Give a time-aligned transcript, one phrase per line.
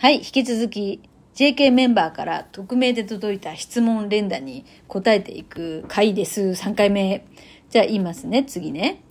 [0.00, 1.02] はい、引き続き
[1.34, 6.40] JK メンバーから匿名で届いた質問連打に答えていく回です。
[6.40, 7.26] 3回目。
[7.68, 9.02] じゃあ言いますね、次ね。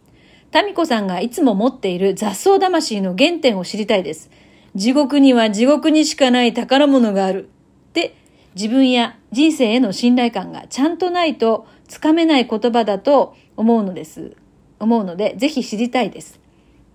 [0.49, 4.31] タミコさんがいつも持っている雑草魂の原点を知りたいです。
[4.73, 7.49] 地獄には地獄にしかない宝物がある。
[7.89, 8.15] って
[8.55, 14.35] 自分や人生への信頼感がちゃんとないとつかめない言葉だと思うのです。
[14.79, 16.39] 思うので、ぜひ知りたいです。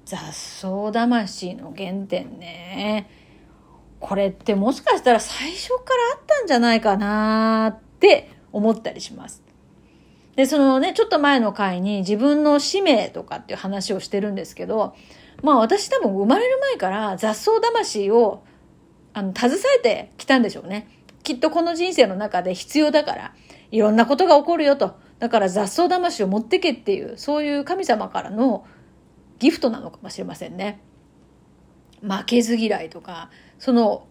[0.05, 3.24] 雑草魂の原点ね。
[4.05, 5.79] これってもしかしたら最初から
[6.13, 9.43] あったんじゃないかなって思ったりします。
[10.37, 14.95] で、そのね、ちょっと前の回に自分の使命とかっていう話をしてるんですけど、
[15.43, 18.45] まあ私多分生まれる前から雑草魂を
[19.15, 20.87] あの携えてきたんでしょうね。
[21.23, 23.35] きっとこの人生の中で必要だから、
[23.71, 24.97] いろんなことが起こるよと。
[25.19, 28.67] だから雑草魂を持ってけっていう、そういう神様からの
[29.39, 30.83] ギフトなのかもしれませんね。
[32.03, 34.07] 負けず嫌いとか、その、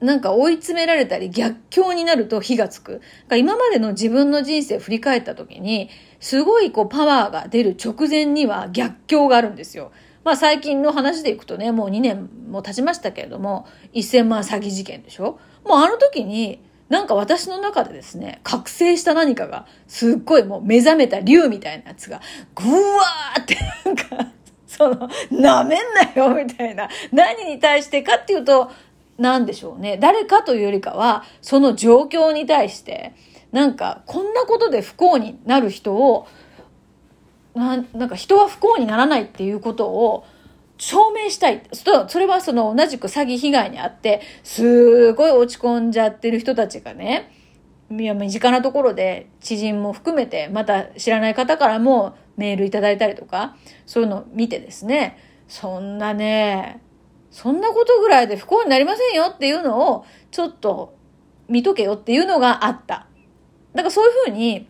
[0.00, 3.00] なんか追い詰められたり逆境になると火がつく。
[3.34, 5.88] 今までの自分の人生を振り返った時に、
[6.20, 9.92] すごいこうパワーが出る直前には逆境があるんですよ。
[10.22, 22.20] まあ最近の話でいくとね、もう2年も経ちましたけれども、1000万詐欺事件でしょもうあの時に、なんか私の中でですね、覚醒した何かが、すっごいもう目覚めた竜みたいなやつが、
[22.54, 24.32] ぐわーってなんか、
[24.76, 26.88] その、なめんなよみたいな。
[27.12, 28.70] 何に対してかっていうと、
[29.18, 29.96] なんでしょうね。
[29.96, 33.14] 誰かというよりかは、その状況に対して、
[33.52, 36.26] なんか、こんなことで不幸になる人を、
[37.54, 40.26] ななんか人は不幸にならないっていうことを
[40.76, 41.62] 証明したい。
[41.72, 47.32] それはその同じく詐欺被害にあって、すごい落ち込んじゃってる人たちがね、
[47.88, 53.56] 身近なところで知人も含めて、また知らない方からもメールいただいたりとか、
[53.86, 56.82] そういうのを見てですね、そんなね、
[57.30, 60.96] そんなことぐらいで不幸になりませんよっていうのを、ちょっと
[61.48, 63.06] 見とけよっていうのがあった。
[63.74, 64.68] だからそういうふうに、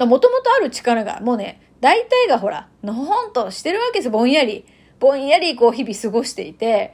[0.00, 4.64] もともとある力が、もうね、大体がほら、のほんとしてるわけですぼんやり。
[5.00, 6.92] ぼんやりこう日々過ごしていて、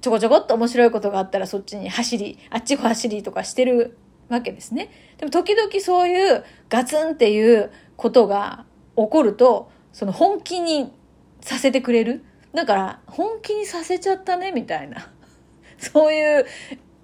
[0.00, 3.98] ちょこちょこっと面白いことがあったらそっちに走り、あっち走りとかしてる
[4.28, 4.90] わけですね。
[5.18, 8.66] でも時々そういうガツンっていうことが
[8.96, 10.92] 起こると、その本気に
[11.40, 12.24] させてくれる？
[12.54, 15.10] だから、本気にさせちゃったね、みたいな。
[15.78, 16.46] そういう、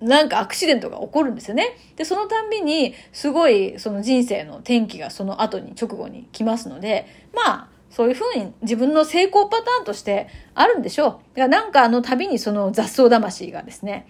[0.01, 1.77] なんかアクシデントが起こるんですよね。
[1.97, 11.09] で、そのたんびに、すごい、その人生の転機がその後に、直後に来ますので、まあ、そういうふうに自分の成功パターンとしてあるんでしょう。
[11.09, 14.09] だからなんかあの旅にその雑草魂がですね、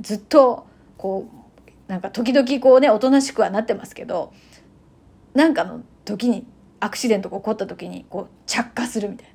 [0.00, 0.66] ずっと、
[0.96, 4.32] こう、なんか時々こうね、おとなしくはなってますけど、
[5.34, 6.46] なんかの時に、
[6.84, 9.28] アクシデントが起こった時に、こう、着火するみたい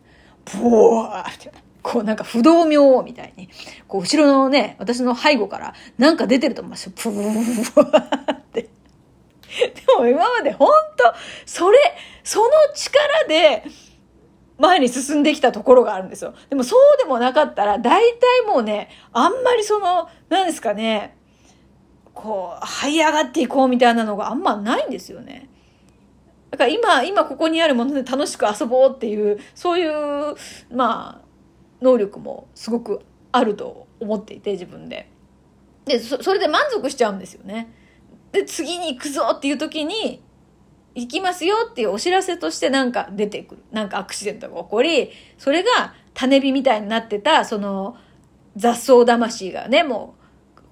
[0.54, 0.60] な。
[0.60, 1.52] ブワーって。
[1.82, 3.50] こうなんか不動明王みたいに、
[3.88, 6.92] こう後ろのね、私の背後からなんか出てると思いますよ。
[6.96, 8.64] プーって。
[8.64, 8.70] で
[9.98, 11.14] も今まで本当
[11.46, 11.78] それ、
[12.24, 13.64] その力で
[14.58, 16.36] 前に進んできたところがあるんですよ。
[16.50, 21.18] でもそうでもなかったら、大体もうね、あんまりその、なんですかね、
[22.14, 25.50] こう、這い上がっていこうみたいなのがあんまないんですよね。
[26.52, 30.36] だから今、今ここにあるもので楽しく遊ぼうっていう、そういう、
[30.72, 31.26] まあ、
[31.82, 33.02] 能力もすごく
[33.32, 35.10] あると思っていて、自分で。
[35.86, 37.74] で、それで満足しちゃうんですよね。
[38.32, 40.22] で、次に行くぞっていう時に、
[40.96, 43.64] 行きますよっていうお知らせとしてなんか出てくる。
[43.72, 47.96] なんかアクシデントが起こり、それが種火みたいになってた、その
[48.56, 50.19] 雑草魂がね、もう、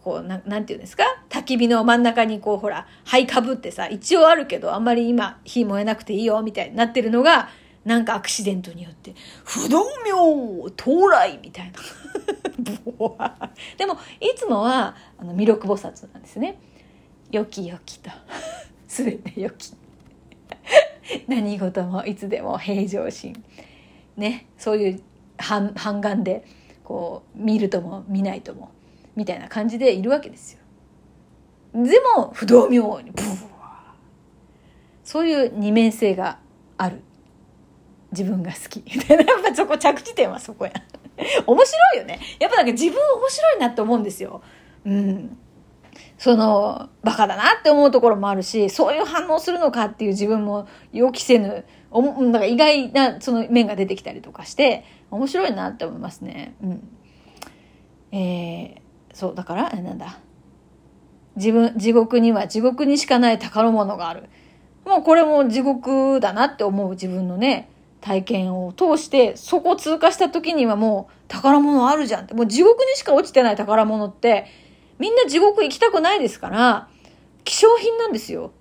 [0.07, 1.03] こう、ななんていうんですか？
[1.29, 7.49] 焚き火の真ん中にこう、ほら、灰かぶってさ、一応あるけど、あんまり今火燃えなくていいよ、みたいになってるのが、
[7.83, 9.13] なんかアクシデントによって、
[9.43, 11.79] 不動明到来みたいな。
[13.77, 16.57] でも、いつもは、あの、弥勒菩薩なんですね。
[17.29, 18.09] よきよきと。
[18.87, 19.73] すべてよき。
[21.27, 23.43] 何事もいつでも平常心。
[24.15, 25.01] ね、そういう
[25.37, 26.45] 半半眼で、
[26.85, 28.71] こう、見るとも見ないとも、
[29.17, 30.59] みたいな感じでいるわけですよ。
[31.73, 33.47] でも、不動明に、ブー
[35.03, 36.37] そういう二面性が
[36.77, 37.01] ある。
[38.11, 38.83] 自分が好き。
[38.85, 39.23] みたいな。
[39.23, 40.71] やっぱそこ着地点はそこや。
[41.47, 42.19] 面白いよね。
[42.39, 44.41] やっぱなんか自分面白いなって思うんですよ。
[44.85, 45.37] うん。
[46.17, 56.55] その、バカだなって思うところもあるし、そういう反応するのかっていう自分も予期せぬ、おなんか意外なその面が出てきたりとかして、面白いなって思いますね。
[56.61, 56.89] うん。
[58.11, 58.86] えー、
[59.17, 60.19] そう、だから、なんだ？
[61.35, 64.29] 自分、地獄には地獄にしかない宝物がある。
[64.85, 67.69] もうこれも地獄だなって思う自分のね、
[67.99, 74.45] 体験を通してそこを通過した時にはもう宝物あるじゃんってもう地獄にしか落ちてない宝物って
[74.99, 76.87] みんな地獄行きたくないですから
[77.43, 78.51] 希少品なんですよ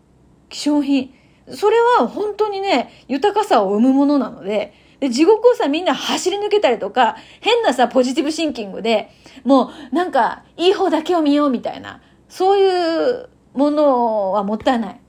[0.49, 1.15] 希少品
[1.53, 9.11] それは本当にね豊かさを生むものなのでで、地獄をさ、みんな走り抜けたりとか、変なさ、ポジティブシンキングで、
[9.45, 15.01] もう、なんか、いい方だけを見ようみたいな、そういうものはもったいない。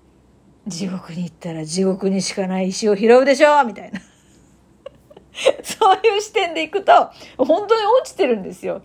[0.68, 4.02] 地獄に行ったら地獄にしかない石を拾うでしょみたいな。
[5.64, 6.92] そういう視点で行くと、
[7.38, 8.82] 本当に落ちてるんですよ。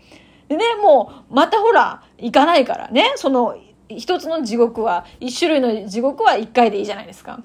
[0.49, 3.57] でね、もう、またほら、行かないからね、その、
[3.89, 7.41] 一つの地獄は、一種類の地獄は一回でいいじゃないですか。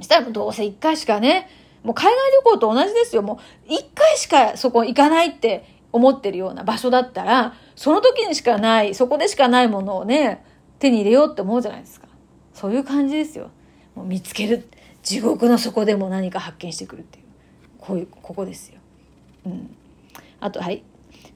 [0.00, 1.48] したらどうせ一回しかね、
[1.86, 3.22] もう海外旅行と同じですよ。
[3.22, 10.44] もう一回しかそこ行かないって思ってるような場所だったら、その時にしかない、そこでしかないものをね、
[10.78, 12.08] 手に入れようって思うじゃないですか。
[12.52, 13.50] そういう感じですよ。
[13.94, 14.68] もう見つける。
[15.02, 17.24] 地獄の底でも何か発見してくるっていう。
[17.78, 18.80] こういう、ここですよ。
[19.46, 19.76] うん。
[20.40, 20.82] あと、はい。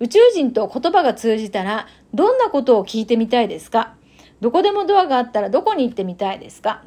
[0.00, 3.94] 宇宙人と言葉が通じたら、どんなことを聞いてみたいですか？
[4.41, 6.82] どこでもドアがあったらどこに行ってみたいですか？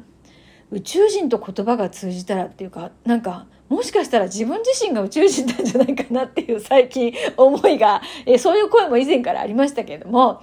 [0.70, 10.42] 宇宙人と言葉が通じたらっていうか、なんか、もしかしたら自分自身が宇宙人なんじゃないかなっていう最近思いが、えー、そういう声も以前からありましたけれども、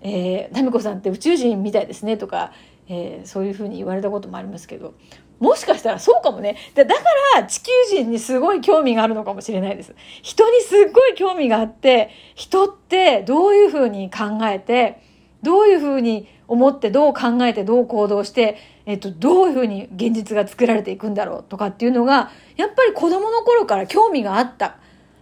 [0.00, 2.52] えー、タミコさんって宇宙人みたいですねとか、
[2.88, 4.94] えー、そういうふうに言われたこともありますけど、
[5.40, 6.56] もしかしたらそうかもね。
[6.74, 6.94] だか
[7.36, 9.94] ら地球人にすごい興味があるのかもしれないです。
[10.22, 15.02] 人にすっごい興味があって、人ってどういうふうに考えて、
[15.42, 24.78] どういうふうに思ってどう考えてどう行動して、えっと、どういうふうに現実が作られていくんだろうとかっていうのが、やっぱり子供の頃から興味があった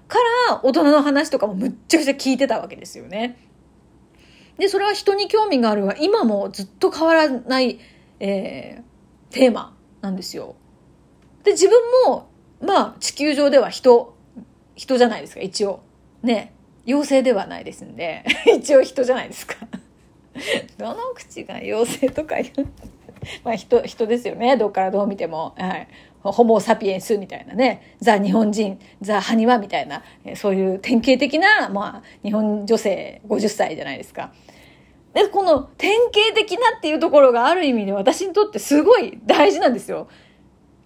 [0.08, 0.18] か
[0.48, 3.38] ら大人の話とかもむっちゃくちゃ聞いてたわけですよね。
[4.58, 7.78] で、それは人に興味があるは今もずっと変わらない、
[8.20, 10.56] えー、テーマなんですよ。
[11.44, 12.28] で、自分も、
[12.60, 14.16] まあ、地球上では人、
[14.74, 15.82] 人じゃないですか、一応。
[16.22, 16.54] ね。
[16.86, 18.24] 妖精ではないですんで、
[18.56, 19.56] 一応人じゃないですか。
[20.78, 22.68] どの口が妖精とか言う
[23.44, 24.56] まあ人、人ですよね。
[24.56, 25.54] どっからどう見ても。
[25.56, 25.88] はい。
[26.22, 27.96] ホモ・サピエンスみたいなね。
[28.00, 30.04] ザ・日本人、ザ・ハニワみたいな、
[30.36, 34.32] そういう典型的な、まあ、日本女性50歳じゃないですか。
[35.14, 40.06] で、この典型的なっていうところがある意味で私にとってすごい大事なんですよ。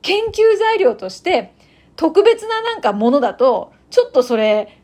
[0.01, 1.53] 研究材料として
[1.97, 4.81] 特別ななんかものだと、ちょっとそれ、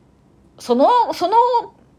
[0.58, 1.37] その、その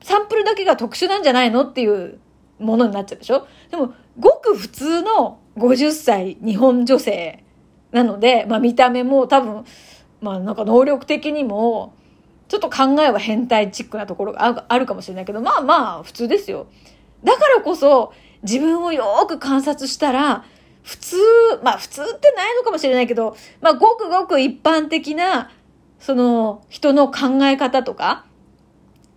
[0.02, 2.20] サンプルだけが特殊なんじゃないのっていう
[2.60, 7.44] ものになっちゃうでしょでも、ごく普通の50歳日本女性
[7.92, 9.66] なので、まあ見た目も多分、
[10.22, 11.94] まあなんか能力的にも、
[12.48, 16.68] ちょっと考えは変態チックなところがあるかもしれないけど、まあまあ普通ですよ。
[17.24, 18.14] だからこそ
[18.44, 20.46] 自分をよく観察したら、
[20.84, 21.18] 普通、
[21.64, 25.52] まあ普通ってないのかもしれないけど、まあごくごく一般的な、
[26.00, 28.26] その人の考え方とか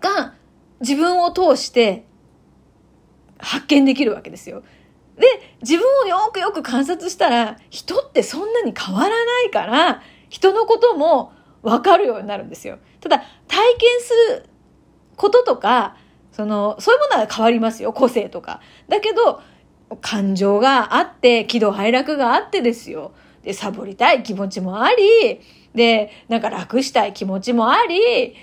[0.00, 0.34] が
[0.80, 2.04] 自分を通して
[3.38, 4.62] 発見できるわけですよ。
[5.18, 5.26] で、
[5.62, 11.32] 自分をよくよく観察したら、人ってそんなに変わらないから、人のことも
[11.62, 12.78] わかるようになるんですよ。
[13.00, 14.46] ただ、体験する
[15.16, 15.96] こととか、
[16.32, 17.92] その、そういうものは変わりますよ。
[17.92, 18.60] 個性とか。
[18.88, 19.40] だけど、
[20.00, 23.12] 感情があって、喜怒哀楽があってですよ。
[23.42, 25.40] で、サボりたい気持ちもあり、
[25.74, 28.34] で、なんか楽したい気持ちもあり、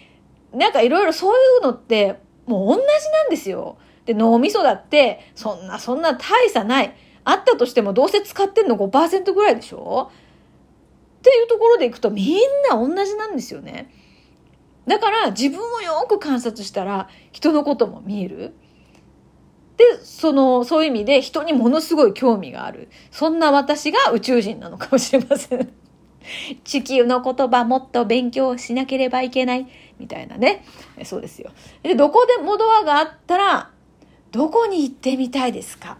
[0.54, 3.78] なんかいろいろそういうのって、もう同じなんですよ。
[4.06, 6.96] で、脳みそだって、そんな、そんな大差ない。
[7.26, 10.12] あったとしてもどうせ使ってんの5%ぐらいでしょ？
[11.20, 12.38] っていうところでいくとみん
[12.70, 13.90] な同じなんですよね。
[14.88, 18.54] だから自分をよく観察したら人のことも見える。
[19.78, 22.90] で、その、そういう意味で人にものすごい興味がある。
[23.10, 25.74] そんな私が宇宙人なのかもしれません。
[26.64, 29.68] 地球の言葉もっと勉強しなければいけない。
[29.98, 30.66] みたいなね。
[31.04, 31.52] そうですよ。
[31.82, 33.72] で、どこでもドアがあったら
[34.34, 35.98] どこに行ってみたいですか？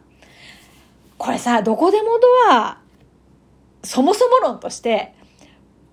[1.18, 2.80] これさ、どこでもドア、
[3.84, 5.14] そもそも論として、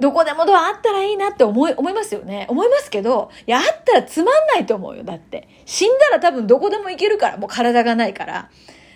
[0.01, 2.47] どこでもドアあったらいいなって思い、思いますよね。
[2.49, 5.05] 思いますけど、いや、あったらつまんないと思うよ。
[5.05, 5.49] だって。
[5.67, 8.51] 死んだら多分どこでも行けるから、もう体がないから。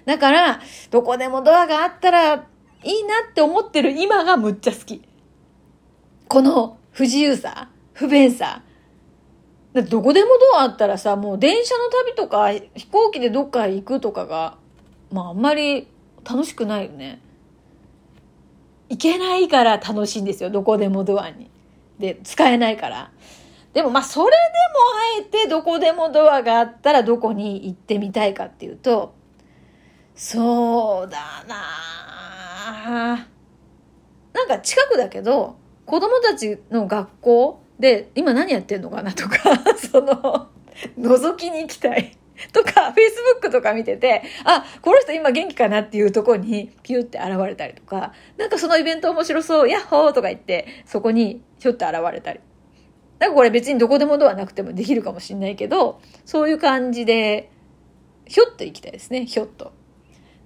[0.06, 0.60] だから、
[0.90, 5.02] どこでもドアがあったらいいなって思ってる今がむっちゃ好き。
[6.26, 8.62] この不自由さ、不便さ、
[9.74, 14.56] だどこでもドアあったらさ、もう電車の旅とか飛行機でどっか行くとかが、
[15.10, 15.88] まああんまり
[16.24, 17.20] 楽しくないよね。
[18.88, 20.50] 行けないから楽しいんですよ。
[20.50, 21.50] どこでもドアに。
[21.98, 23.10] で、使えないから。
[23.72, 29.14] でもまあそれでもあえてどこでもドアがあったらどこに行ってみたいかっていうと、
[30.14, 33.26] そうだな
[34.32, 39.36] なんか近くだけど、子供たちの学校で今何やってんのかなとか、
[39.76, 40.48] その、
[40.98, 42.16] 覗きに行きたい。
[42.52, 42.92] とか、
[43.42, 52.40] Facebook とか見てて、あ、この人今元気かなっていうところにピュって現れたりとか、なんかそのイベント面白そう、ヤッホーとか言って、そこにひょって現れたり。
[53.18, 57.50] なんかこれ別にどこでもドアなくてもできるかもしんないけど、そういう感じで、
[58.26, 59.72] ひょっと行きたいですね、ひょっと。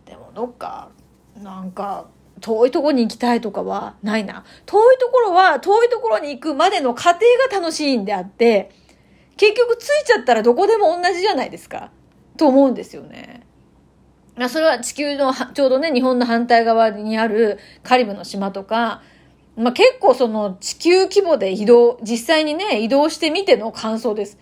[0.05, 0.91] でもどっか、
[1.37, 2.09] なんか、
[2.41, 4.45] 遠いところに行きたいとかはないな。
[4.67, 8.71] 遠いところは、遠いところに行くまでの過程が楽しいんであって、
[9.37, 11.91] 結局着いちゃったらどこでも同じじゃないですか。
[12.37, 13.47] と思うんですよね。
[14.49, 19.03] それは地球のちょうどね、日本の反対側にあるカリブの島とか、
[19.57, 24.39] まあ、結構その地球規模で移動、実際にね、移動してみての感想です。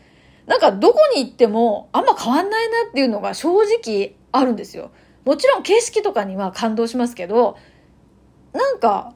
[0.46, 4.90] なんかどこに行ってもあんま変わんないなっていうのが正直あるんですよ。
[5.24, 7.56] もちろん景色とかには感動しますけど、
[8.56, 9.14] なんか、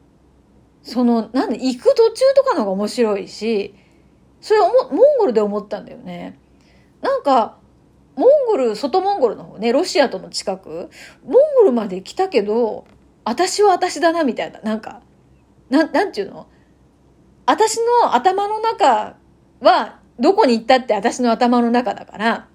[0.83, 3.75] その、なんで、行く途中とかのが面白いし、
[4.41, 6.39] それをモンゴルで思ったんだよね。
[7.03, 7.59] なんか、
[8.17, 10.91] モンゴル、外モンゴルの方ね、ロシアとの近く、
[11.25, 12.87] モンゴルまで来たけど、
[13.25, 15.03] 私は私だな、みたいな、なんか、
[15.69, 16.47] なん、なんていうの？
[17.47, 19.17] 私の頭の中
[19.61, 22.49] は、どこに行ったって私の頭の中だから、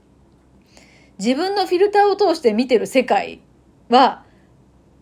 [1.17, 3.41] 自分のフィルターを通して見てる世界
[3.89, 4.24] は、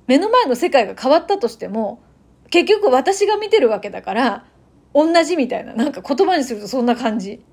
[0.08, 2.02] 目の前の世界が変わったとしても、
[2.50, 4.46] 結局私が見てるわけだから、
[4.94, 7.44] 同じみたいな、なんか言葉にするとそんな感じ。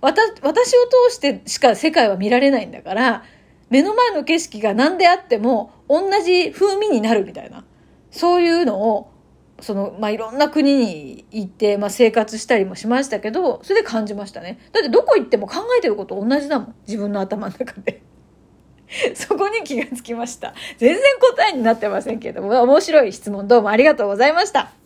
[0.00, 3.24] 私を通してしか世界は見られないんだから、
[3.70, 7.64] 目の前の景色が何であっても同じ風味になるみたいな。
[8.10, 9.10] そういうのを、
[9.60, 14.58] その、まあ、いろんな国に行って、まあ、生活したりもしましたけど、それで感じましたね。
[14.72, 16.74] だってどこ行っても考えてること同じだもん。
[16.86, 18.02] 自分の頭の中で。
[19.14, 20.54] そこに気がつきました。
[20.78, 24.81] 全然答えになってませんけども、面白い質問どうもありがとうございました。